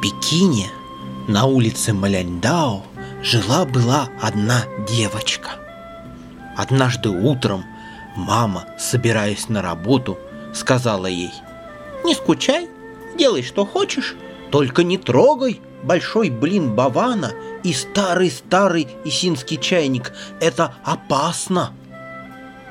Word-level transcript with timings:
Пекине 0.00 0.68
на 1.26 1.46
улице 1.46 1.92
Маляньдао 1.94 2.82
жила-была 3.22 4.10
одна 4.20 4.64
девочка. 4.86 5.52
Однажды 6.56 7.08
утром 7.08 7.64
мама, 8.14 8.66
собираясь 8.78 9.48
на 9.48 9.62
работу, 9.62 10.18
сказала 10.54 11.06
ей 11.06 11.32
«Не 12.04 12.14
скучай, 12.14 12.68
делай 13.16 13.42
что 13.42 13.64
хочешь, 13.64 14.16
только 14.50 14.82
не 14.82 14.98
трогай 14.98 15.60
большой 15.82 16.28
блин 16.30 16.74
Бавана 16.74 17.32
и 17.62 17.72
старый-старый 17.72 18.88
исинский 19.04 19.56
чайник. 19.56 20.12
Это 20.40 20.74
опасно!» 20.84 21.72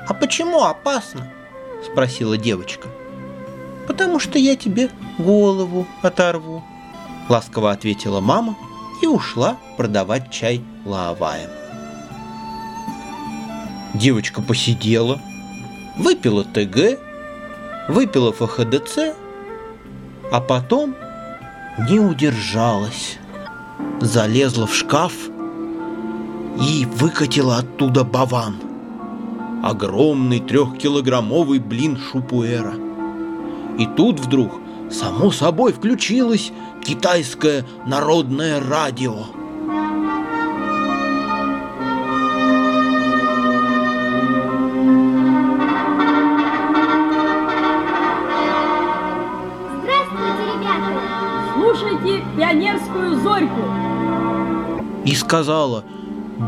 «А 0.06 0.14
почему 0.14 0.62
опасно?»– 0.62 1.28
спросила 1.84 2.36
девочка. 2.36 2.88
«Потому 3.88 4.20
что 4.20 4.38
я 4.38 4.54
тебе 4.54 4.90
голову 5.18 5.86
оторву»,– 6.02 6.64
ласково 7.28 7.72
ответила 7.72 8.20
мама 8.20 8.56
и 9.02 9.06
ушла 9.06 9.56
продавать 9.76 10.30
чай 10.30 10.62
лаоваем. 10.84 11.50
Девочка 13.94 14.42
посидела, 14.42 15.20
выпила 15.98 16.44
ТГ, 16.44 16.98
выпила 17.88 18.32
ФХДЦ, 18.32 19.14
а 20.30 20.40
потом 20.40 20.94
не 21.88 21.98
удержалась, 21.98 23.18
залезла 24.00 24.66
в 24.66 24.74
шкаф 24.74 25.12
и 26.60 26.86
выкатила 26.86 27.58
оттуда 27.58 28.04
баван. 28.04 28.56
Огромный 29.62 30.40
трехкилограммовый 30.40 31.58
блин 31.58 31.98
шупуэра. 31.98 32.74
И 33.78 33.86
тут 33.86 34.20
вдруг, 34.20 34.60
само 34.90 35.30
собой, 35.30 35.72
включилось 35.72 36.52
китайское 36.86 37.64
народное 37.84 38.60
радио. 38.60 39.24
Здравствуйте, 49.82 50.42
ребята! 50.54 51.02
Слушайте 51.54 52.24
пионерскую 52.36 53.20
зорьку. 53.20 53.62
И 55.04 55.14
сказала, 55.16 55.82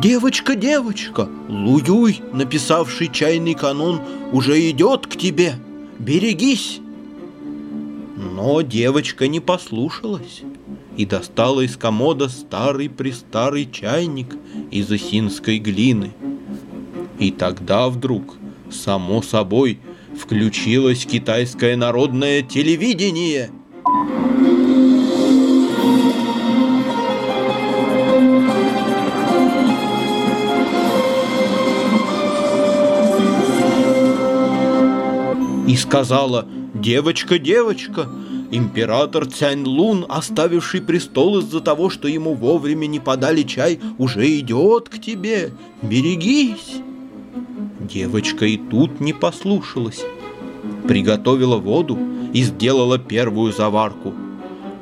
«Девочка, 0.00 0.54
девочка, 0.54 1.28
Луюй, 1.48 2.22
написавший 2.32 3.08
чайный 3.08 3.54
канон, 3.54 4.00
уже 4.30 4.70
идет 4.70 5.08
к 5.08 5.16
тебе, 5.16 5.54
берегись!» 5.98 6.80
Но 8.20 8.62
девочка 8.62 9.28
не 9.28 9.38
послушалась 9.38 10.42
и 10.96 11.06
достала 11.06 11.60
из 11.60 11.76
комода 11.76 12.28
старый-престарый 12.28 13.70
чайник 13.70 14.34
из 14.72 14.90
осинской 14.90 15.58
глины. 15.58 16.12
И 17.20 17.30
тогда 17.30 17.88
вдруг, 17.88 18.34
само 18.72 19.22
собой, 19.22 19.78
включилось 20.18 21.06
китайское 21.06 21.76
народное 21.76 22.42
телевидение. 22.42 23.52
И 35.68 35.76
сказала, 35.76 36.48
девочка, 36.80 37.38
девочка, 37.38 38.08
император 38.50 39.26
Цянь 39.26 39.64
Лун, 39.64 40.06
оставивший 40.08 40.80
престол 40.80 41.38
из-за 41.38 41.60
того, 41.60 41.90
что 41.90 42.08
ему 42.08 42.34
вовремя 42.34 42.86
не 42.86 43.00
подали 43.00 43.42
чай, 43.42 43.80
уже 43.98 44.38
идет 44.38 44.88
к 44.88 45.00
тебе, 45.00 45.52
берегись. 45.82 46.80
Девочка 47.80 48.46
и 48.46 48.56
тут 48.56 49.00
не 49.00 49.12
послушалась. 49.12 50.02
Приготовила 50.86 51.56
воду 51.56 51.98
и 52.32 52.42
сделала 52.42 52.98
первую 52.98 53.52
заварку. 53.52 54.12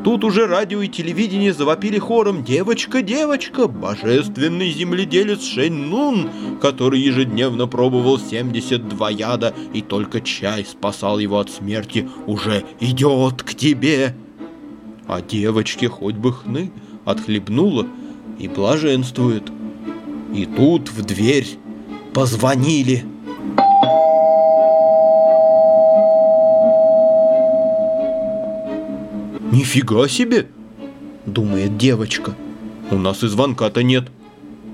Тут 0.07 0.23
уже 0.23 0.47
радио 0.47 0.83
и 0.83 0.89
телевидение 0.89 1.53
завопили 1.53 1.99
хором 1.99 2.45
«Девочка, 2.45 3.03
девочка, 3.03 3.67
божественный 3.67 4.71
земледелец 4.71 5.43
Шэньнун, 5.43 6.31
который 6.63 7.01
ежедневно 7.01 7.67
пробовал 7.67 8.21
72 8.21 9.11
яда 9.11 9.53
и 9.75 9.83
только 9.83 10.21
чай 10.21 10.65
спасал 10.65 11.19
его 11.19 11.41
от 11.41 11.51
смерти, 11.51 12.09
уже 12.29 12.65
идет 12.79 13.43
к 13.43 13.55
тебе!» 13.55 14.15
А 15.09 15.21
девочке 15.21 15.89
хоть 15.89 16.15
бы 16.15 16.33
хны 16.33 16.71
отхлебнула 17.05 17.85
и 18.39 18.47
блаженствует. 18.47 19.51
И 20.33 20.47
тут 20.47 20.89
в 20.89 21.05
дверь 21.05 21.49
позвонили. 22.15 23.05
«Нифига 29.57 30.07
себе!»— 30.07 30.49
думает 31.27 31.79
девочка. 31.79 32.35
«У 32.91 32.97
нас 32.97 33.23
и 33.23 33.27
звонка-то 33.27 33.83
нет. 33.83 34.09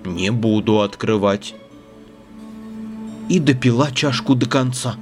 Не 0.05 0.33
буду 0.33 0.81
открывать». 0.81 1.55
И 3.29 3.39
допила 3.39 3.93
чашку 3.93 4.35
до 4.35 4.47
конца. 4.47 4.97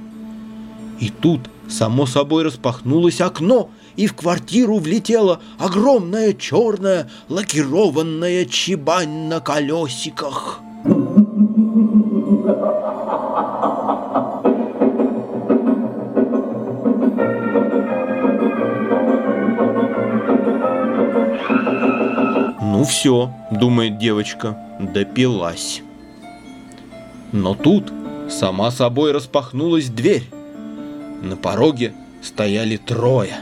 И 0.99 1.09
тут, 1.09 1.49
само 1.67 2.05
собой, 2.05 2.43
распахнулось 2.43 3.21
окно, 3.21 3.71
и 3.95 4.05
в 4.05 4.13
квартиру 4.13 4.77
влетела 4.77 5.41
огромная 5.57 6.33
черная 6.33 7.09
лакированная 7.27 8.45
чебань 8.45 9.29
на 9.29 9.39
колесиках. 9.39 10.61
Ну 22.81 22.85
все, 22.87 23.31
думает 23.51 23.99
девочка, 23.99 24.57
допилась. 24.79 25.83
Но 27.31 27.53
тут 27.53 27.93
сама 28.27 28.71
собой 28.71 29.11
распахнулась 29.11 29.87
дверь. 29.87 30.27
На 31.21 31.37
пороге 31.37 31.93
стояли 32.23 32.77
трое. 32.77 33.35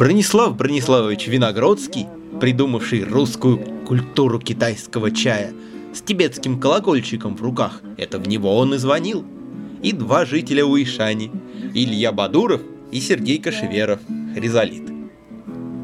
Бронислав 0.00 0.56
Брониславович 0.56 1.26
Виногродский, 1.26 2.06
придумавший 2.40 3.04
русскую 3.04 3.58
культуру 3.86 4.38
китайского 4.38 5.10
чая, 5.10 5.52
с 5.92 6.00
тибетским 6.00 6.58
колокольчиком 6.58 7.36
в 7.36 7.42
руках, 7.42 7.82
это 7.98 8.18
в 8.18 8.26
него 8.26 8.56
он 8.56 8.72
и 8.72 8.78
звонил. 8.78 9.26
И 9.82 9.92
два 9.92 10.24
жителя 10.24 10.64
Уишани, 10.64 11.30
Илья 11.74 12.12
Бадуров 12.12 12.62
и 12.90 12.98
Сергей 12.98 13.36
Кашеверов, 13.42 14.00
Хризалит. 14.34 14.90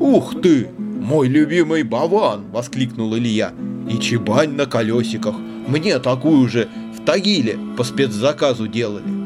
«Ух 0.01 0.41
ты, 0.41 0.71
мой 0.79 1.29
любимый 1.29 1.83
Баван!»— 1.83 2.47
воскликнул 2.53 3.15
Илья. 3.15 3.53
«И 3.91 3.99
чебань 4.01 4.53
на 4.53 4.65
колесиках! 4.65 5.37
Мне 5.69 5.99
такую 5.99 6.49
же 6.49 6.71
в 6.97 7.05
Тагиле 7.05 7.59
по 7.77 7.85
спецзаказу 7.85 8.67
делали!» 8.67 9.26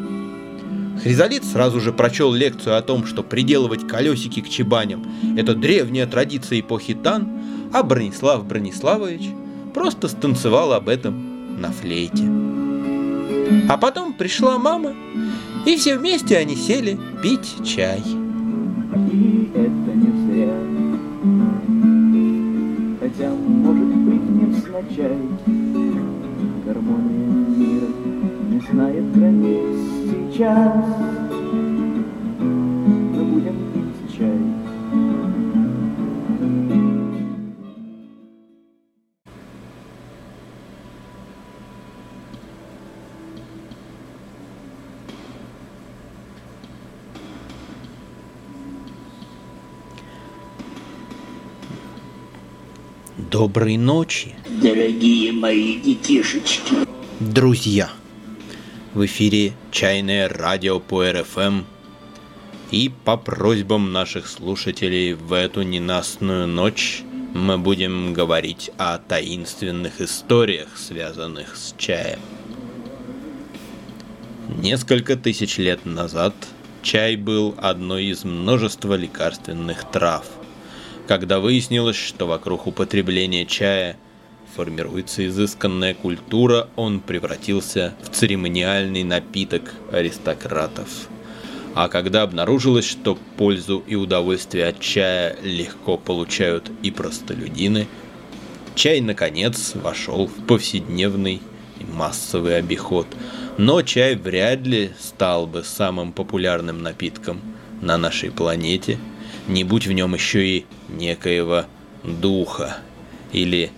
Хризалит 1.03 1.45
сразу 1.45 1.81
же 1.81 1.93
прочел 1.93 2.33
лекцию 2.33 2.77
о 2.77 2.83
том, 2.83 3.07
что 3.07 3.23
приделывать 3.23 3.87
колесики 3.87 4.41
к 4.41 4.49
чебаням– 4.49 5.07
это 5.37 5.55
древняя 5.55 6.07
традиция 6.07 6.61
эпохи 6.61 6.95
Тан, 6.95 7.27
а 7.73 7.83
Бронислав 7.83 8.45
Брониславович 8.45 9.31
просто 9.73 10.09
станцевал 10.09 10.75
об 10.75 10.91
этом 10.91 11.59
на 11.59 11.73
флейте. 11.73 12.25
А 13.69 13.79
потом 13.79 14.13
пришла 14.13 14.59
мама, 14.59 14.95
и 15.65 15.77
все 15.77 15.97
вместе 15.97 16.37
они 16.37 16.55
сели 16.55 16.99
пить 17.23 17.57
чай. 17.67 18.03
Хотя, 23.01 23.31
может 23.31 23.87
быть, 23.87 24.23
не 24.23 24.55
всначай 24.55 25.17
Гармония 26.67 27.27
мира 27.57 27.89
не 28.51 28.61
знает 28.71 29.13
границ 29.13 30.00
сейчас 30.41 30.75
мы 32.41 33.25
будем 33.25 33.73
пить 33.75 34.17
чай. 34.17 34.39
Доброй 53.31 53.77
ночи, 53.77 54.35
дорогие 54.49 55.33
мои 55.33 55.77
детишечки. 55.77 56.89
Друзья. 57.21 57.91
В 58.93 59.07
эфире 59.07 59.53
чайное 59.71 60.29
радио 60.29 60.81
по 60.81 61.09
РФМ. 61.09 61.63
И 62.73 62.91
по 63.05 63.17
просьбам 63.17 63.93
наших 63.93 64.27
слушателей 64.27 65.13
в 65.13 65.33
эту 65.33 65.63
ненастную 65.63 66.49
ночь 66.49 67.03
мы 67.33 67.57
будем 67.57 68.13
говорить 68.13 68.73
о 68.79 68.99
таинственных 68.99 70.01
историях, 70.01 70.77
связанных 70.77 71.55
с 71.55 71.73
чаем. 71.79 72.19
Несколько 74.59 75.15
тысяч 75.15 75.59
лет 75.59 75.87
назад 75.87 76.35
чай 76.83 77.15
был 77.15 77.55
одной 77.59 78.07
из 78.07 78.25
множества 78.25 78.95
лекарственных 78.95 79.89
трав. 79.89 80.27
Когда 81.07 81.39
выяснилось, 81.39 81.95
что 81.95 82.27
вокруг 82.27 82.67
употребления 82.67 83.47
чая 83.47 83.97
формируется 84.55 85.27
изысканная 85.27 85.95
культура, 85.95 86.69
он 86.77 87.01
превратился 87.01 87.95
в 88.03 88.11
церемониальный 88.11 89.05
напиток 89.05 89.75
аристократов. 89.93 91.09
А 91.75 91.89
когда 91.89 92.23
обнаружилось, 92.23 92.85
что 92.85 93.17
пользу 93.37 93.83
и 93.87 93.95
удовольствие 93.95 94.67
от 94.67 94.81
чая 94.81 95.37
легко 95.43 95.97
получают 95.97 96.71
и 96.83 96.91
простолюдины, 96.91 97.87
чай, 98.75 99.01
наконец, 99.01 99.73
вошел 99.75 100.27
в 100.27 100.47
повседневный 100.47 101.41
и 101.79 101.85
массовый 101.85 102.57
обиход. 102.57 103.07
Но 103.57 103.83
чай 103.83 104.17
вряд 104.17 104.67
ли 104.67 104.91
стал 104.99 105.47
бы 105.47 105.63
самым 105.63 106.13
популярным 106.13 106.83
напитком 106.83 107.41
на 107.81 107.97
нашей 107.99 108.31
планете, 108.31 108.99
не 109.47 109.65
будь 109.65 109.87
в 109.87 109.93
нем 109.93 110.15
еще 110.15 110.47
и 110.47 110.67
некоего 110.89 111.65
духа, 112.03 112.79
или, 113.33 113.71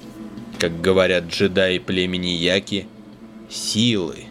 как 0.63 0.81
говорят 0.81 1.25
джедаи 1.25 1.79
племени 1.79 2.29
Яки, 2.29 2.87
силы. 3.51 4.27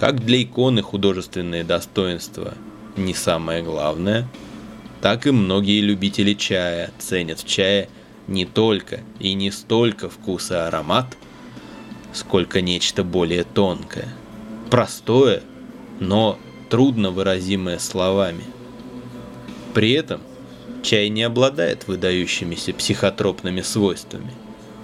Как 0.00 0.18
для 0.24 0.42
иконы 0.42 0.82
художественные 0.82 1.62
достоинства 1.62 2.54
не 2.96 3.14
самое 3.14 3.62
главное, 3.62 4.26
так 5.00 5.28
и 5.28 5.30
многие 5.30 5.80
любители 5.80 6.34
чая 6.34 6.90
ценят 6.98 7.38
в 7.38 7.46
чае 7.46 7.88
не 8.26 8.46
только 8.46 9.02
и 9.20 9.32
не 9.34 9.52
столько 9.52 10.10
вкус 10.10 10.50
и 10.50 10.54
аромат, 10.54 11.16
сколько 12.12 12.60
нечто 12.60 13.04
более 13.04 13.44
тонкое, 13.44 14.08
простое, 14.70 15.44
но 16.00 16.36
трудно 16.68 17.12
выразимое 17.12 17.78
словами. 17.78 18.42
При 19.72 19.92
этом 19.92 20.20
чай 20.82 21.08
не 21.08 21.22
обладает 21.22 21.88
выдающимися 21.88 22.72
психотропными 22.72 23.60
свойствами. 23.60 24.32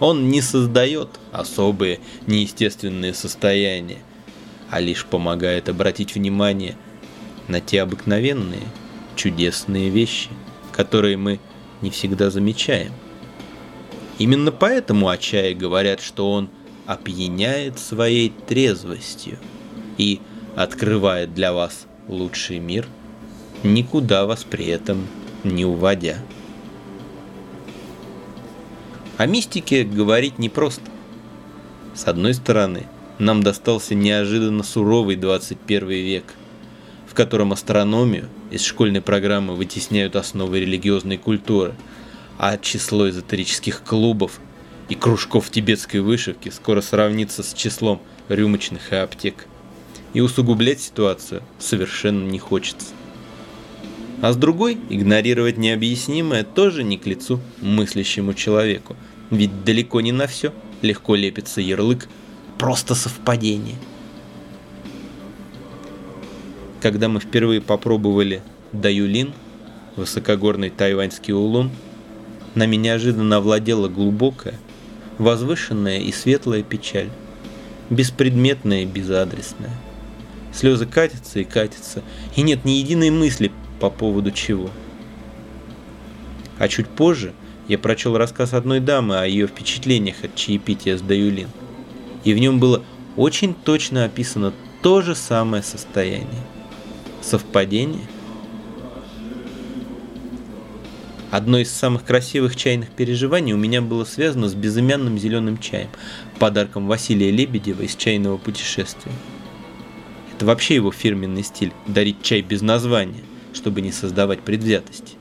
Он 0.01 0.29
не 0.29 0.41
создает 0.41 1.09
особые 1.31 2.01
неестественные 2.27 3.15
состояния, 3.15 3.99
а 4.71 4.81
лишь 4.81 5.05
помогает 5.05 5.69
обратить 5.69 6.15
внимание 6.15 6.77
на 7.47 7.61
те 7.61 7.83
обыкновенные, 7.83 8.67
чудесные 9.15 9.91
вещи, 9.91 10.31
которые 10.73 11.17
мы 11.17 11.39
не 11.83 11.91
всегда 11.91 12.31
замечаем. 12.31 12.93
Именно 14.19 14.53
поэтому 14.53 15.09
о 15.09 15.19
чае 15.19 15.55
говорят, 15.55 16.01
что 16.01 16.31
он 16.31 16.49
опьяняет 16.87 17.79
своей 17.79 18.31
трезвостью 18.31 19.39
и 19.99 20.21
открывает 20.57 21.35
для 21.35 21.53
вас 21.53 21.87
лучший 22.09 22.59
мир, 22.59 22.87
никуда 23.63 24.27
вас 24.27 24.45
при 24.45 24.67
этом 24.67 25.07
не 25.45 25.65
уводя. 25.65 26.19
О 29.19 29.27
мистике 29.27 29.85
говорить 29.85 30.39
непросто. 30.39 30.91
С 31.95 32.07
одной 32.07 32.35
стороны, 32.35 32.87
нам 33.19 33.43
достался 33.43 33.95
неожиданно 33.95 34.63
суровый 34.63 35.17
21 35.17 35.89
век, 35.89 36.25
в 37.07 37.15
котором 37.15 37.53
астрономию 37.53 38.29
из 38.51 38.63
школьной 38.63 39.03
программы 39.03 39.55
вытесняют 39.55 40.17
основы 40.17 40.61
религиозной 40.61 41.19
культуры, 41.19 41.75
а 42.39 42.57
число 42.57 43.09
эзотерических 43.09 43.83
клубов 43.85 44.41
и 44.89 44.95
кружков 44.95 45.51
тибетской 45.51 46.01
вышивки 46.01 46.49
скоро 46.49 46.81
сравнится 46.81 47.43
с 47.43 47.53
числом 47.55 48.01
рюмочных 48.29 48.93
и 48.93 48.97
аптек. 48.97 49.47
И 50.15 50.21
усугублять 50.21 50.81
ситуацию 50.81 51.43
совершенно 51.59 52.29
не 52.29 52.39
хочется. 52.39 52.87
А 54.23 54.33
с 54.33 54.37
другой, 54.37 54.79
игнорировать 54.89 55.59
необъяснимое 55.59 56.45
тоже 56.45 56.85
не 56.85 56.97
к 56.97 57.07
лицу 57.07 57.41
мыслящему 57.61 58.35
человеку. 58.35 58.95
Ведь 59.31 59.65
далеко 59.65 60.01
не 60.01 60.13
на 60.13 60.29
все 60.29 60.55
легко 60.81 61.17
лепится 61.17 61.61
ярлык 61.61 62.09
«просто 62.57 62.95
совпадение». 62.95 63.75
Когда 66.81 67.09
мы 67.09 67.19
впервые 67.19 67.61
попробовали 67.61 68.43
даюлин, 68.71 69.33
высокогорный 69.97 70.71
тайваньский 70.71 71.35
улун, 71.35 71.73
нами 72.55 72.77
неожиданно 72.77 73.39
овладела 73.39 73.89
глубокая, 73.89 74.55
возвышенная 75.19 75.99
и 75.99 76.13
светлая 76.13 76.63
печаль, 76.63 77.11
беспредметная 77.91 78.83
и 78.83 78.87
безадресная. 78.87 79.75
Слезы 80.55 80.87
катятся 80.87 81.41
и 81.41 81.45
катятся, 81.45 82.05
и 82.37 82.43
нет 82.43 82.65
ни 82.65 82.73
единой 82.73 83.11
мысли 83.11 83.51
по 83.83 83.91
поводу 83.91 84.31
чего. 84.31 84.71
А 86.61 86.69
чуть 86.69 86.87
позже 86.87 87.33
я 87.67 87.79
прочел 87.79 88.17
рассказ 88.17 88.53
одной 88.53 88.79
дамы 88.79 89.19
о 89.19 89.27
ее 89.27 89.49
впечатлениях 89.49 90.23
от 90.23 90.37
чаепития 90.37 90.97
с 90.97 91.01
Даюлин. 91.03 91.49
И 92.23 92.33
в 92.33 92.39
нем 92.39 92.61
было 92.61 92.85
очень 93.17 93.55
точно 93.55 94.05
описано 94.05 94.53
то 94.83 95.03
же 95.03 95.17
самое 95.17 95.65
состояние. 95.65 96.45
Совпадение? 97.23 98.07
Одно 101.33 101.59
из 101.59 101.73
самых 101.73 102.05
красивых 102.05 102.55
чайных 102.55 102.91
переживаний 102.91 103.53
у 103.53 103.57
меня 103.57 103.83
было 103.83 104.05
связано 104.05 104.49
с 104.49 104.55
безымянным 104.55 105.19
зеленым 105.19 105.59
чаем, 105.59 105.89
подарком 106.39 106.87
Василия 106.87 107.33
Лебедева 107.33 107.83
из 107.83 107.97
чайного 107.97 108.37
путешествия. 108.37 109.11
Это 110.37 110.47
вообще 110.47 110.77
его 110.77 110.93
фирменный 110.93 111.43
стиль– 111.43 111.73
дарить 111.89 112.23
чай 112.23 112.43
без 112.43 112.63
названия, 112.63 113.25
чтобы 113.53 113.81
не 113.81 113.93
создавать 113.93 114.41
предвзятости. 114.41 115.15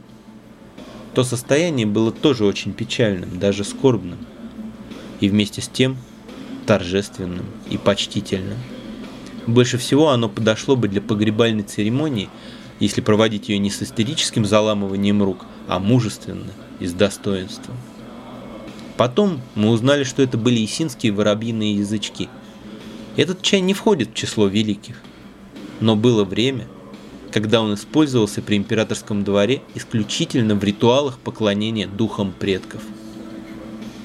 То 1.13 1.23
состояние 1.23 1.85
было 1.85 2.11
тоже 2.11 2.45
очень 2.45 2.73
печальным, 2.73 3.39
даже 3.39 3.63
скорбным. 3.63 4.19
И 5.19 5.29
вместе 5.29 5.61
с 5.61 5.67
тем 5.67 5.97
торжественным 6.65 7.45
и 7.69 7.77
почтительным. 7.77 8.57
Больше 9.47 9.77
всего 9.77 10.09
оно 10.09 10.29
подошло 10.29 10.75
бы 10.75 10.87
для 10.87 11.01
погребальной 11.01 11.63
церемонии, 11.63 12.29
если 12.79 13.01
проводить 13.01 13.49
ее 13.49 13.57
не 13.57 13.69
с 13.69 13.81
истерическим 13.81 14.45
заламыванием 14.45 15.21
рук, 15.21 15.45
а 15.67 15.79
мужественно 15.79 16.51
и 16.79 16.87
с 16.87 16.93
достоинством. 16.93 17.75
Потом 18.97 19.41
мы 19.55 19.69
узнали, 19.69 20.03
что 20.03 20.21
это 20.21 20.37
были 20.37 20.63
исинские 20.63 21.11
воробьиные 21.11 21.75
язычки. 21.75 22.29
Этот 23.17 23.41
чай 23.41 23.59
не 23.61 23.73
входит 23.73 24.11
в 24.11 24.13
число 24.13 24.47
великих. 24.47 25.01
Но 25.79 25.95
было 25.95 26.23
время, 26.23 26.67
когда 27.31 27.61
он 27.61 27.73
использовался 27.73 28.41
при 28.41 28.57
императорском 28.57 29.23
дворе 29.23 29.61
исключительно 29.73 30.55
в 30.55 30.63
ритуалах 30.63 31.17
поклонения 31.19 31.87
духам 31.87 32.33
предков. 32.37 32.81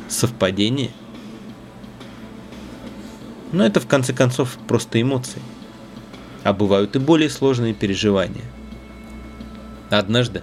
Совпадение? 0.09 0.91
Но 3.53 3.65
это 3.65 3.81
в 3.81 3.87
конце 3.87 4.13
концов 4.13 4.57
просто 4.69 5.01
эмоции. 5.01 5.43
А 6.45 6.53
бывают 6.53 6.95
и 6.95 6.99
более 6.99 7.29
сложные 7.29 7.75
переживания. 7.75 8.45
Однажды, 9.91 10.43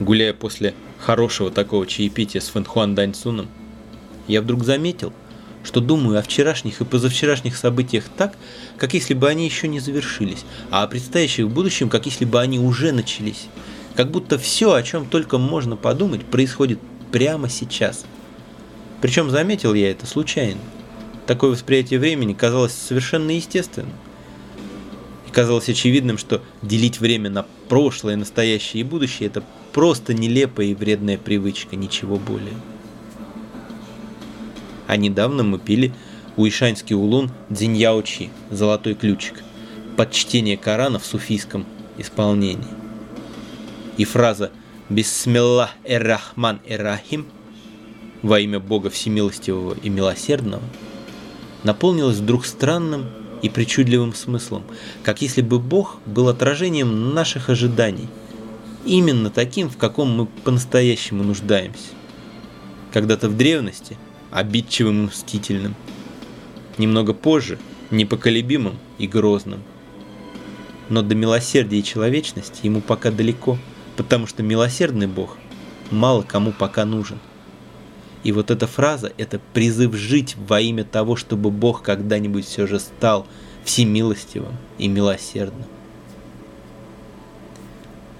гуляя 0.00 0.32
после 0.32 0.74
хорошего 0.98 1.50
такого 1.50 1.86
чаепития 1.86 2.40
с 2.40 2.48
Фэнхуан 2.48 2.94
Даньсуном, 2.94 3.48
я 4.26 4.42
вдруг 4.42 4.64
заметил, 4.64 5.12
что 5.64 5.80
думаю 5.80 6.18
о 6.18 6.22
вчерашних 6.22 6.80
и 6.80 6.84
позавчерашних 6.84 7.56
событиях 7.56 8.04
так, 8.16 8.34
как 8.76 8.94
если 8.94 9.14
бы 9.14 9.28
они 9.28 9.44
еще 9.44 9.68
не 9.68 9.80
завершились, 9.80 10.44
а 10.70 10.82
о 10.82 10.86
предстоящих 10.86 11.46
в 11.46 11.50
будущем, 11.50 11.88
как 11.88 12.06
если 12.06 12.24
бы 12.24 12.40
они 12.40 12.58
уже 12.58 12.92
начались. 12.92 13.46
Как 13.94 14.10
будто 14.10 14.38
все, 14.38 14.72
о 14.72 14.82
чем 14.82 15.06
только 15.06 15.38
можно 15.38 15.76
подумать, 15.76 16.24
происходит 16.24 16.78
прямо 17.10 17.48
сейчас. 17.48 18.04
Причем 19.00 19.30
заметил 19.30 19.74
я 19.74 19.90
это 19.90 20.06
случайно. 20.06 20.60
Такое 21.26 21.50
восприятие 21.50 22.00
времени 22.00 22.32
казалось 22.32 22.72
совершенно 22.72 23.32
естественным. 23.32 23.92
И 25.26 25.30
казалось 25.30 25.68
очевидным, 25.68 26.16
что 26.16 26.42
делить 26.62 27.00
время 27.00 27.28
на 27.28 27.44
прошлое, 27.68 28.16
настоящее 28.16 28.80
и 28.80 28.84
будущее– 28.84 29.26
это 29.28 29.42
просто 29.72 30.14
нелепая 30.14 30.66
и 30.68 30.74
вредная 30.74 31.18
привычка, 31.18 31.76
ничего 31.76 32.16
более. 32.16 32.54
А 34.88 34.96
недавно 34.96 35.44
мы 35.44 35.58
пили 35.58 35.92
уишанский 36.36 36.96
улун 36.96 37.30
Дзиньяучи 37.50 38.30
«Золотой 38.50 38.94
ключик» 38.94 39.44
под 39.98 40.12
чтение 40.12 40.56
Корана 40.56 40.98
в 40.98 41.04
суфийском 41.04 41.66
исполнении. 41.98 42.66
И 43.98 44.04
фраза 44.06 44.50
«Бисмилlah 44.88 45.68
эр-Рахман 45.84 46.60
эр-Рахим» 46.66 47.26
во 48.22 48.40
имя 48.40 48.60
Бога 48.60 48.88
Всемилостивого 48.88 49.76
и 49.82 49.90
Милосердного, 49.90 50.62
наполнилось 51.64 52.16
вдруг 52.16 52.46
странным 52.46 53.10
и 53.42 53.50
причудливым 53.50 54.14
смыслом, 54.14 54.64
как 55.02 55.20
если 55.20 55.42
бы 55.42 55.58
Бог 55.58 55.98
был 56.06 56.28
отражением 56.28 57.12
наших 57.12 57.50
ожиданий, 57.50 58.08
именно 58.86 59.28
таким, 59.28 59.68
в 59.68 59.76
каком 59.76 60.16
мы 60.16 60.24
по-настоящему 60.26 61.24
нуждаемся. 61.24 61.90
Когда-то 62.90 63.28
в 63.28 63.36
древности 63.36 63.98
обидчивым 64.30 65.04
и 65.04 65.06
мстительным, 65.06 65.74
немного 66.76 67.14
позже 67.14 67.58
непоколебимым 67.90 68.78
и 68.98 69.06
грозным. 69.06 69.62
Но 70.88 71.02
до 71.02 71.14
милосердия 71.14 71.78
и 71.78 71.84
человечности 71.84 72.60
ему 72.64 72.80
пока 72.80 73.10
далеко, 73.10 73.58
потому 73.96 74.26
что 74.26 74.42
милосердный 74.42 75.06
Бог 75.06 75.36
мало 75.90 76.22
кому 76.22 76.52
пока 76.52 76.84
нужен. 76.84 77.18
И 78.24 78.32
вот 78.32 78.50
эта 78.50 78.66
фраза– 78.66 79.12
это 79.16 79.40
призыв 79.52 79.94
жить 79.94 80.36
во 80.36 80.60
имя 80.60 80.84
того, 80.84 81.16
чтобы 81.16 81.50
Бог 81.50 81.82
когда-нибудь 81.82 82.46
все 82.46 82.66
же 82.66 82.80
стал 82.80 83.26
всемилостивым 83.64 84.56
и 84.78 84.88
милосердным. 84.88 85.66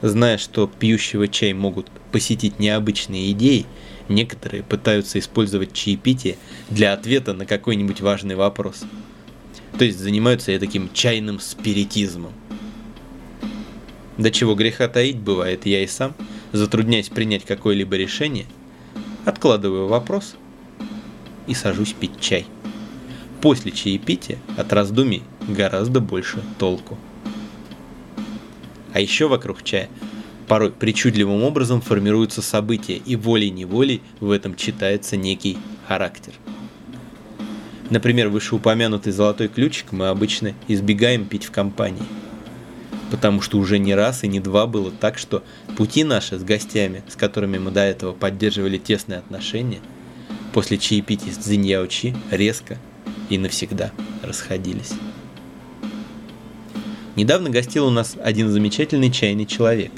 Зная, 0.00 0.38
что 0.38 0.68
пьющего 0.68 1.26
чай 1.26 1.52
могут 1.52 1.90
посетить 2.12 2.60
необычные 2.60 3.32
идеи, 3.32 3.66
некоторые 4.08 4.62
пытаются 4.62 5.18
использовать 5.18 5.72
чаепитие 5.72 6.36
для 6.70 6.92
ответа 6.92 7.32
на 7.32 7.46
какой-нибудь 7.46 8.00
важный 8.00 8.34
вопрос. 8.34 8.84
То 9.78 9.84
есть 9.84 9.98
занимаются 9.98 10.52
я 10.52 10.58
таким 10.58 10.90
чайным 10.92 11.40
спиритизмом. 11.40 12.32
До 14.16 14.30
чего 14.30 14.54
греха 14.54 14.88
таить 14.88 15.18
бывает 15.18 15.66
я 15.66 15.82
и 15.82 15.86
сам, 15.86 16.14
затрудняясь 16.52 17.08
принять 17.08 17.44
какое-либо 17.44 17.96
решение– 17.96 18.46
откладываю 19.28 19.86
вопрос 19.86 20.34
и 21.46 21.54
сажусь 21.54 21.92
пить 21.92 22.20
чай. 22.20 22.46
После 23.40 23.70
чаепития 23.70 24.38
от 24.56 24.72
раздумий 24.72 25.22
гораздо 25.46 26.00
больше 26.00 26.42
толку. 26.58 26.98
А 28.92 29.00
еще 29.00 29.28
вокруг 29.28 29.62
чая 29.62 29.88
порой 30.48 30.72
причудливым 30.72 31.42
образом 31.42 31.80
формируются 31.80 32.42
события, 32.42 32.96
и 32.96 33.16
волей-неволей 33.16 34.02
в 34.20 34.30
этом 34.30 34.56
читается 34.56 35.16
некий 35.16 35.58
характер. 35.86 36.32
Например, 37.90 38.28
вышеупомянутый 38.28 39.12
золотой 39.12 39.48
ключик 39.48 39.92
мы 39.92 40.08
обычно 40.08 40.54
избегаем 40.66 41.26
пить 41.26 41.44
в 41.44 41.50
компании– 41.50 42.02
потому 43.10 43.40
что 43.40 43.58
уже 43.58 43.78
не 43.78 43.94
раз 43.94 44.24
и 44.24 44.28
не 44.28 44.40
два 44.40 44.66
было 44.66 44.90
так, 44.90 45.18
что 45.18 45.42
пути 45.76 46.04
наши 46.04 46.38
с 46.38 46.42
гостями, 46.42 47.02
с 47.08 47.16
которыми 47.16 47.58
мы 47.58 47.70
до 47.70 47.80
этого 47.80 48.12
поддерживали 48.12 48.78
тесные 48.78 49.18
отношения, 49.18 49.80
после 50.52 50.78
чаепития 50.78 51.32
с 51.32 51.36
Цзиньяочи 51.36 52.16
резко 52.30 52.78
и 53.28 53.38
навсегда 53.38 53.92
расходились. 54.22 54.92
Недавно 57.16 57.50
гостил 57.50 57.86
у 57.86 57.90
нас 57.90 58.16
один 58.22 58.48
замечательный 58.48 59.10
чайный 59.10 59.46
человек. 59.46 59.90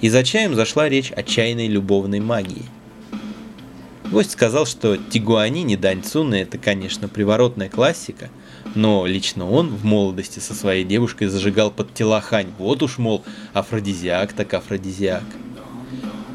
И 0.00 0.08
за 0.08 0.22
чаем 0.24 0.54
зашла 0.54 0.88
речь 0.88 1.10
о 1.12 1.22
чайной 1.22 1.68
любовной 1.68 2.20
магии. 2.20 2.66
Гость 4.10 4.30
сказал, 4.30 4.64
что 4.64 4.96
Тигуани 4.96 5.62
не 5.62 5.76
Дань 5.76 6.02
Цуна– 6.02 6.34
это, 6.36 6.56
конечно, 6.56 7.08
приворотная 7.08 7.68
классика– 7.68 8.30
но 8.74 9.06
лично 9.06 9.50
он 9.50 9.68
в 9.68 9.84
молодости 9.84 10.38
со 10.38 10.54
своей 10.54 10.84
девушкой 10.84 11.28
зажигал 11.28 11.70
под 11.70 11.94
телохань. 11.94 12.48
Вот 12.58 12.82
уж, 12.82 12.98
мол, 12.98 13.24
афродизиак 13.52 14.32
так 14.32 14.54
афродизиак. 14.54 15.24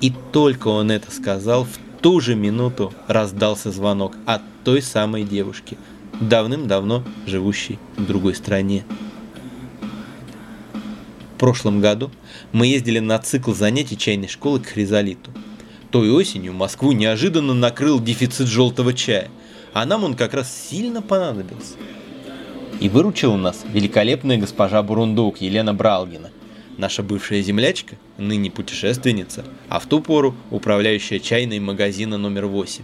И 0.02 0.14
только 0.32 0.68
он 0.68 0.92
это 0.92 1.12
сказал, 1.12 1.64
в 1.64 2.02
ту 2.02 2.20
же 2.20 2.36
минуту 2.36 2.94
раздался 3.08 3.72
звонок 3.72 4.16
от 4.26 4.42
той 4.64 4.82
самой 4.82 5.24
девушки, 5.24 5.78
давным-давно 6.20 7.04
живущей 7.26 7.80
в 7.96 8.06
другой 8.06 8.36
стране. 8.36 8.84
Прошлом 11.44 11.82
году 11.82 12.10
мы 12.54 12.68
ездили 12.68 13.00
на 13.00 13.20
цикл 13.20 13.52
занятий 13.54 13.98
чайной 13.98 14.30
школы 14.30 14.62
к 14.62 14.68
Хризолиту. 14.68 15.30
Той 15.92 16.10
осенью 16.10 16.54
Москву 16.54 16.94
неожиданно 16.94 17.54
накрыл 17.54 18.00
дефицит 18.00 18.48
желтого 18.48 18.94
чая, 18.94 19.30
а 19.74 19.86
нам 19.86 20.06
он 20.06 20.14
как 20.14 20.34
раз 20.34 20.50
сильно 20.70 21.02
понадобился– 21.02 21.76
и 22.80 22.90
выручила 22.90 23.38
нас 23.38 23.64
великолепная 23.72 24.38
госпожа 24.38 24.82
Бурундук 24.84 25.42
Елена 25.42 25.74
Бралгина, 25.74 26.32
наша 26.78 27.04
бывшая 27.04 27.42
землячка, 27.42 27.96
ныне 28.18 28.52
путешественница, 28.52 29.46
а 29.70 29.80
в 29.80 29.86
ту 29.86 30.02
пору 30.02 30.36
управляющая 30.52 31.20
чайной 31.20 31.60
магазина 31.60 32.18
номер 32.18 32.48
8. 32.48 32.84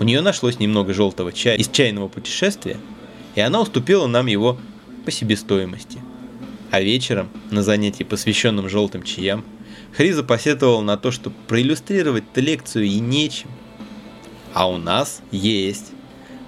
У 0.00 0.04
нее 0.04 0.20
нашлось 0.20 0.58
немного 0.58 0.92
желтого 0.92 1.32
чая 1.32 1.56
из 1.56 1.68
чайного 1.68 2.08
путешествия, 2.08 2.78
и 3.34 3.40
она 3.40 3.60
уступила 3.60 4.06
нам 4.06 4.26
его 4.26 4.58
по 5.04 5.10
себестоимости. 5.10 5.98
А 6.70 6.80
вечером, 6.80 7.28
на 7.50 7.62
занятии, 7.62 8.04
посвященном 8.04 8.68
желтым 8.68 9.02
чаям, 9.02 9.44
Хриза 9.96 10.22
посетовал 10.22 10.82
на 10.82 10.96
то, 10.96 11.10
что 11.10 11.30
проиллюстрировать-то 11.48 12.40
лекцию 12.40 12.84
и 12.84 12.98
нечем. 12.98 13.50
«А 14.52 14.68
у 14.68 14.76
нас 14.76 15.22
есть!» 15.30 15.92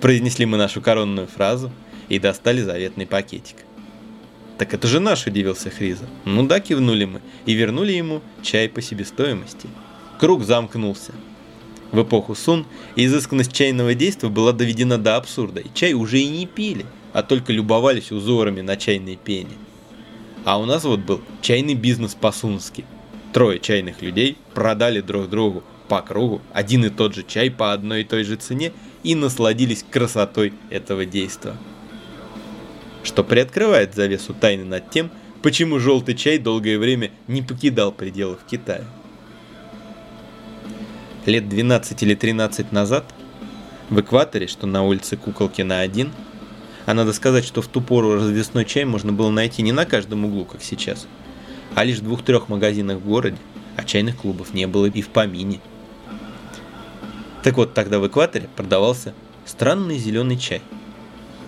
Произнесли 0.00 0.46
мы 0.46 0.56
нашу 0.56 0.80
коронную 0.80 1.26
фразу– 1.26 1.70
и 2.10 2.18
достали 2.18 2.60
заветный 2.60 3.06
пакетик. 3.06 3.56
«Так 4.58 4.74
это 4.74 4.86
же 4.86 5.00
наш»,– 5.00 5.26
удивился 5.26 5.70
Хриза. 5.70 6.04
«Ну 6.26 6.46
да»,– 6.46 6.60
кивнули 6.60 7.06
мы 7.06 7.22
и 7.46 7.54
вернули 7.54 7.92
ему 7.92 8.20
чай 8.42 8.68
по 8.68 8.82
себестоимости. 8.82 9.68
Круг 10.18 10.44
замкнулся. 10.44 11.12
В 11.92 12.02
эпоху 12.02 12.34
Сун 12.34 12.66
изысканность 12.94 13.52
чайного 13.52 13.94
действия 13.94 14.28
была 14.28 14.52
доведена 14.52 14.98
до 14.98 15.16
абсурда, 15.16 15.60
и 15.60 15.68
чай 15.72 15.94
уже 15.94 16.18
и 16.18 16.28
не 16.28 16.46
пили, 16.46 16.84
а 17.14 17.22
только 17.22 17.52
любовались 17.52 18.12
узорами 18.12 18.60
на 18.60 18.76
чайной 18.76 19.16
пене. 19.16 19.56
А 20.44 20.58
у 20.58 20.64
нас 20.64 20.84
вот 20.84 21.00
был 21.00 21.20
чайный 21.42 21.74
бизнес 21.74 22.14
по-сунски. 22.14 22.84
Трое 23.32 23.60
чайных 23.60 24.02
людей 24.02 24.36
продали 24.54 25.00
друг 25.00 25.28
другу 25.28 25.62
по 25.88 26.02
кругу 26.02 26.40
один 26.52 26.84
и 26.84 26.88
тот 26.88 27.14
же 27.14 27.22
чай 27.22 27.50
по 27.50 27.72
одной 27.72 28.02
и 28.02 28.04
той 28.04 28.24
же 28.24 28.36
цене 28.36 28.72
и 29.02 29.14
насладились 29.14 29.84
красотой 29.88 30.52
этого 30.70 31.04
действия 31.04 31.56
что 33.02 33.24
приоткрывает 33.24 33.94
завесу 33.94 34.34
тайны 34.34 34.64
над 34.64 34.90
тем, 34.90 35.10
почему 35.42 35.78
желтый 35.78 36.14
чай 36.14 36.38
долгое 36.38 36.78
время 36.78 37.10
не 37.26 37.42
покидал 37.42 37.92
пределов 37.92 38.40
Китая. 38.48 38.84
Лет 41.26 41.48
12 41.48 42.02
или 42.02 42.14
13 42.14 42.72
назад 42.72 43.04
в 43.88 44.00
экваторе, 44.00 44.46
что 44.46 44.66
на 44.66 44.84
улице 44.84 45.16
Куколкина 45.16 45.80
1, 45.80 46.12
а 46.90 46.94
надо 46.94 47.12
сказать, 47.12 47.44
что 47.44 47.62
в 47.62 47.68
ту 47.68 47.80
пору 47.80 48.14
развесной 48.14 48.64
чай 48.64 48.84
можно 48.84 49.12
было 49.12 49.30
найти 49.30 49.62
не 49.62 49.72
на 49.72 49.84
каждом 49.84 50.24
углу, 50.24 50.44
как 50.44 50.62
сейчас, 50.62 51.06
а 51.74 51.84
лишь 51.84 51.98
в 51.98 52.04
двух-трех 52.04 52.48
магазинах 52.48 52.98
в 52.98 53.06
городе, 53.06 53.38
а 53.76 53.84
чайных 53.84 54.16
клубов 54.16 54.54
не 54.54 54.66
было 54.66 54.86
и 54.86 55.02
в 55.02 55.08
помине. 55.08 55.60
Так 57.42 57.56
вот, 57.56 57.74
тогда 57.74 57.98
в 57.98 58.06
экваторе 58.06 58.48
продавался 58.56 59.14
странный 59.46 59.98
зеленый 59.98 60.38
чай– 60.38 60.62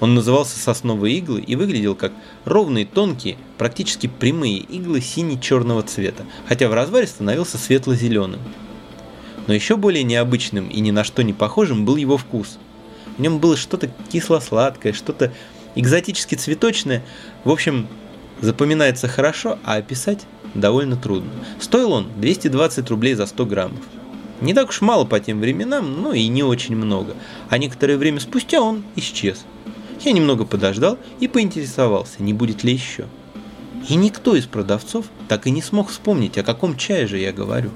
он 0.03 0.15
назывался 0.15 0.59
сосновые 0.59 1.19
иглы 1.19 1.41
и 1.41 1.55
выглядел 1.55 1.95
как 1.95 2.11
ровные, 2.45 2.85
тонкие, 2.85 3.37
практически 3.57 4.09
прямые 4.09 4.57
иглы 4.57 5.01
сине-черного 5.01 5.85
цвета, 5.85 6.25
хотя 6.49 6.69
в 6.69 6.75
разваре 6.75 7.07
становился 7.07 7.57
светло-зеленым. 7.57 8.41
Но 9.47 9.55
еще 9.55 9.77
более 9.77 10.03
необычным 10.03 10.67
и 10.71 10.81
ни 10.81 10.91
на 10.91 11.05
что 11.05 11.23
не 11.23 11.33
похожим 11.33 11.85
был 11.85 11.95
его 11.95 12.17
вкус. 12.17 12.59
В 13.17 13.21
нем 13.21 13.39
было 13.39 13.57
что-то 13.57 13.91
кисло-сладкое, 14.11 14.93
что-то 14.93 15.33
экзотически 15.75 16.35
цветочное. 16.35 17.03
В 17.45 17.51
общем, 17.51 17.89
запоминается 18.41 19.09
хорошо, 19.09 19.59
а 19.65 19.77
описать 19.77 20.27
довольно 20.55 20.97
трудно. 20.97 21.31
Стоил 21.61 21.93
он 21.93 22.09
220 22.17 22.91
рублей 22.91 23.15
за 23.15 23.27
100 23.27 23.47
граммов. 23.47 23.81
Не 24.41 24.55
так 24.55 24.71
уж 24.71 24.81
мало 24.81 25.05
по 25.05 25.21
тем 25.21 25.41
временам, 25.41 26.03
но 26.03 26.13
и 26.13 26.27
не 26.27 26.43
очень 26.43 26.75
много. 26.75 27.15
А 27.49 27.59
некоторое 27.59 27.97
время 27.97 28.19
спустя 28.19 28.61
он 28.61 28.83
исчез. 28.97 29.45
Я 30.01 30.13
немного 30.13 30.45
подождал 30.45 30.99
и 31.21 31.29
поинтересовался, 31.29 32.23
не 32.23 32.33
будет 32.33 32.65
ли 32.65 32.73
еще. 32.73 33.07
И 33.89 33.95
никто 33.95 34.35
из 34.35 34.47
продавцов 34.47 35.07
так 35.29 35.47
и 35.47 35.51
не 35.51 35.63
смог 35.63 35.91
вспомнить, 35.91 36.39
о 36.39 36.43
каком 36.43 36.77
чае 36.77 37.07
же 37.07 37.19
я 37.19 37.33
говорю. 37.33 37.71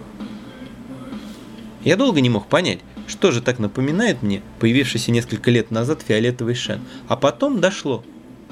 Я 1.85 1.97
долго 1.97 2.21
не 2.21 2.29
мог 2.29 2.47
понять, 2.47 2.81
что 3.07 3.31
же 3.31 3.41
так 3.41 3.59
напоминает 3.59 4.23
мне 4.23 4.43
появившийся 4.59 5.11
несколько 5.11 5.51
лет 5.51 5.71
назад 5.71 6.03
фиолетовый 6.07 6.55
шен, 6.55 6.81
а 7.09 7.17
потом 7.17 7.61
дошло. 7.61 8.05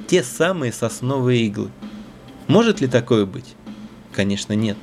Те 0.06 0.23
самые 0.23 0.73
сосновые 0.73 1.46
иглы. 1.46 1.70
Может 2.46 2.80
ли 2.80 2.88
такое 2.88 3.26
быть? 3.26 3.54
Конечно, 4.12 4.52
нет. 4.52 4.76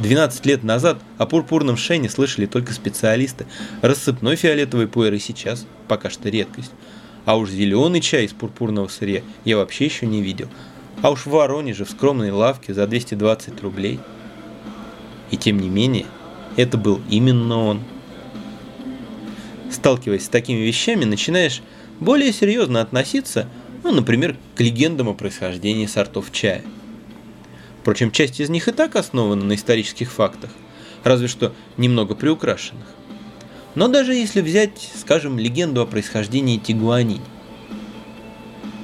12 0.00 0.46
лет 0.46 0.64
назад 0.64 0.98
о 1.18 1.26
пурпурном 1.26 1.76
шене 1.76 2.08
слышали 2.08 2.46
только 2.46 2.72
специалисты. 2.72 3.46
Рассыпной 3.80 4.36
фиолетовый 4.36 4.88
пуэр 4.88 5.14
и 5.14 5.18
сейчас 5.18 5.66
пока 5.88 6.10
что 6.10 6.28
редкость. 6.28 6.72
А 7.24 7.36
уж 7.36 7.50
зеленый 7.50 8.00
чай 8.00 8.24
из 8.24 8.32
пурпурного 8.32 8.88
сырья 8.88 9.22
я 9.44 9.56
вообще 9.56 9.86
еще 9.86 10.06
не 10.06 10.20
видел. 10.20 10.48
А 11.00 11.10
уж 11.10 11.26
в 11.26 11.30
Воронеже 11.30 11.84
в 11.84 11.90
скромной 11.90 12.30
лавке 12.30 12.74
за 12.74 12.86
220 12.86 13.62
рублей. 13.62 14.00
И 15.30 15.36
тем 15.36 15.58
не 15.58 15.68
менее, 15.68 16.06
это 16.56 16.76
был 16.76 17.00
именно 17.08 17.58
он. 17.58 17.80
Сталкиваясь 19.74 20.26
с 20.26 20.28
такими 20.28 20.60
вещами, 20.60 21.04
начинаешь 21.04 21.60
более 21.98 22.32
серьезно 22.32 22.80
относиться, 22.80 23.48
ну, 23.82 23.92
например, 23.92 24.36
к 24.54 24.60
легендам 24.60 25.08
о 25.08 25.14
происхождении 25.14 25.86
сортов 25.86 26.30
чая. 26.30 26.62
Впрочем, 27.80 28.12
часть 28.12 28.38
из 28.38 28.48
них 28.50 28.68
и 28.68 28.72
так 28.72 28.94
основана 28.94 29.44
на 29.44 29.56
исторических 29.56 30.12
фактах, 30.12 30.50
разве 31.02 31.26
что 31.26 31.52
немного 31.76 32.14
приукрашенных. 32.14 32.86
Но 33.74 33.88
даже 33.88 34.14
если 34.14 34.42
взять, 34.42 34.92
скажем, 34.96 35.40
легенду 35.40 35.80
о 35.82 35.86
происхождении 35.86 36.58
тигуанинь, 36.58 37.20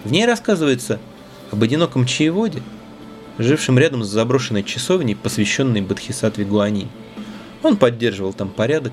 в 0.02 0.10
ней 0.10 0.26
рассказывается 0.26 0.98
об 1.52 1.62
одиноком 1.62 2.04
чаеводе, 2.04 2.64
жившем 3.38 3.78
рядом 3.78 4.02
с 4.02 4.08
заброшенной 4.08 4.64
часовней, 4.64 5.14
посвященной 5.14 5.82
Бодхисаттве 5.82 6.44
Гуанинь. 6.44 6.90
Он 7.62 7.76
поддерживал 7.76 8.32
там 8.32 8.48
порядок, 8.48 8.92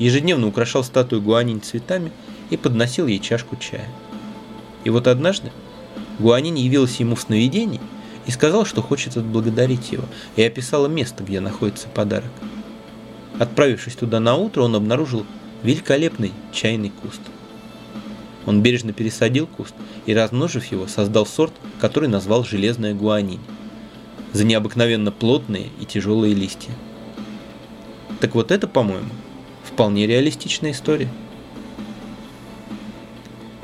ежедневно 0.00 0.48
украшал 0.48 0.82
статую 0.82 1.22
Гуанинь 1.22 1.60
цветами 1.60 2.10
и 2.48 2.56
подносил 2.56 3.06
ей 3.06 3.20
чашку 3.20 3.56
чая. 3.56 3.88
И 4.82 4.90
вот 4.90 5.06
однажды 5.06 5.52
Гуанинь 6.18 6.58
явилась 6.58 6.96
ему 6.96 7.14
в 7.14 7.20
сновидении 7.20 7.80
и 8.26 8.30
сказал, 8.30 8.64
что 8.64 8.82
хочет 8.82 9.16
отблагодарить 9.16 9.92
его, 9.92 10.04
и 10.36 10.42
описала 10.42 10.88
место, 10.88 11.22
где 11.22 11.40
находится 11.40 11.88
подарок. 11.88 12.30
Отправившись 13.38 13.94
туда 13.94 14.20
на 14.20 14.36
утро, 14.36 14.62
он 14.62 14.74
обнаружил 14.74 15.24
великолепный 15.62 16.32
чайный 16.52 16.90
куст. 16.90 17.20
Он 18.46 18.62
бережно 18.62 18.92
пересадил 18.92 19.46
куст 19.46 19.74
и, 20.06 20.14
размножив 20.14 20.64
его, 20.66 20.86
создал 20.86 21.26
сорт, 21.26 21.52
который 21.78 22.08
назвал 22.08 22.44
железная 22.44 22.94
гуанинь, 22.94 23.40
за 24.32 24.44
необыкновенно 24.44 25.12
плотные 25.12 25.68
и 25.80 25.84
тяжелые 25.84 26.34
листья. 26.34 26.72
Так 28.20 28.34
вот 28.34 28.50
это, 28.50 28.68
по-моему, 28.68 29.10
вполне 29.80 30.06
реалистичная 30.06 30.72
история. 30.72 31.08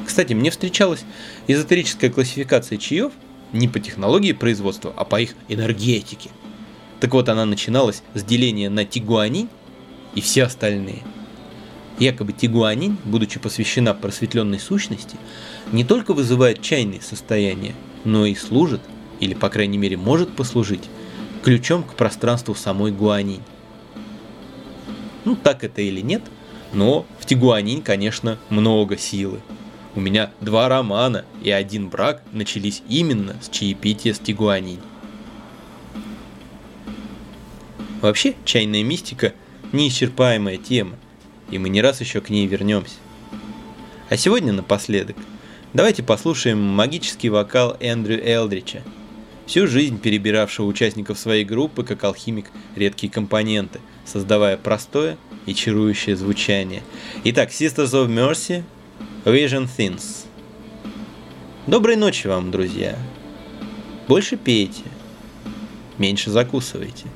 Кстати, 0.07 0.33
мне 0.33 0.51
встречалась 0.51 1.05
эзотерическая 1.47 2.09
классификация 2.09 2.79
чаев 2.79 3.13
не 3.53 3.69
по 3.69 3.81
технологии 3.81 4.33
производства, 4.33 4.95
а 4.97 5.05
по 5.05 5.21
их 5.21 5.35
энергетике. 5.49 6.31
Так 7.01 7.13
вот, 7.13 7.29
она 7.29 7.45
начиналась 7.45 8.03
с 8.15 8.23
деления 8.23 8.71
на 8.71 8.87
тигуанинь 8.87 9.51
и 10.15 10.23
все 10.23 10.45
остальные. 10.45 11.03
Якобы 11.99 12.33
тигуанинь, 12.33 12.97
будучи 13.05 13.39
посвящена 13.39 13.93
просветленной 13.93 14.59
сущности, 14.59 15.19
не 15.71 15.85
только 15.85 16.15
вызывает 16.15 16.63
чайные 16.63 17.03
состояния, 17.03 17.75
но 18.05 18.25
и 18.25 18.35
служит, 18.35 18.81
или 19.21 19.35
по 19.35 19.51
крайней 19.51 19.77
мере 19.77 19.99
может 19.99 20.35
послужить, 20.35 20.89
ключом 21.43 21.83
к 21.83 21.93
пространству 21.93 22.55
самой 22.55 22.91
гуанинь. 22.91 23.43
Ну 25.27 25.35
так 25.35 25.65
это 25.65 25.83
или 25.83 26.01
нет, 26.01 26.23
но 26.73 27.05
в 27.19 27.27
тигуанинь, 27.27 27.83
конечно, 27.83 28.39
много 28.49 28.97
силы. 28.97 29.41
У 29.97 30.01
меня 30.01 30.31
два 30.41 30.69
романа 30.69 31.25
и 31.43 31.51
один 31.51 31.89
брак 31.89 32.23
начались 32.31 32.83
именно 32.89 33.35
с 33.43 33.49
чаепития 33.49 34.15
с 34.15 34.21
Тигуанинь. 34.21 34.81
Вообще, 38.01 38.35
чайная 38.45 38.85
мистика– 38.85 39.33
неисчерпаемая 39.73 40.59
тема, 40.59 40.97
и 41.51 41.59
мы 41.59 41.71
не 41.71 41.83
раз 41.83 42.01
еще 42.01 42.21
к 42.21 42.31
ней 42.31 42.47
вернемся. 42.47 42.95
А 44.09 44.17
сегодня 44.17 44.53
напоследок 44.53 45.17
давайте 45.73 46.05
послушаем 46.05 46.63
магический 46.63 47.31
вокал 47.31 47.77
Эндрю 47.81 48.25
Элдрича, 48.25 48.83
всю 49.47 49.67
жизнь 49.67 49.99
перебиравшего 49.99 50.67
участников 50.67 51.19
своей 51.19 51.45
группы 51.45 51.85
как 51.85 52.05
алхимик 52.05 52.51
редкие 52.75 53.11
компоненты, 53.11 53.81
создавая 54.05 54.57
простое 54.57 55.17
и 55.47 55.55
чарующее 55.55 56.17
звучание. 56.17 56.83
Итак, 57.25 57.51
Sisters 57.51 57.93
of 57.93 58.09
Mercy– 58.09 58.63
Vision 59.25 59.69
Things. 59.77 60.27
Доброй 61.67 61.97
ночи 61.97 62.27
вам, 62.27 62.51
друзья. 62.51 62.97
Больше 64.07 64.37
пейте, 64.37 64.85
меньше 65.99 66.31
закусывайте. 66.31 67.07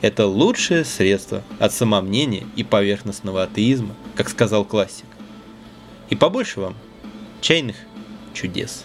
Это 0.00 0.26
лучшее 0.26 0.84
средство 0.84 1.44
от 1.60 1.72
самомнения 1.72 2.44
и 2.56 2.64
поверхностного 2.64 3.44
атеизма, 3.44 3.94
как 4.16 4.28
сказал 4.28 4.64
классик. 4.64 5.06
И 6.10 6.16
побольше 6.16 6.60
вам 6.60 6.74
чайных 7.40 7.76
чудес. 8.34 8.84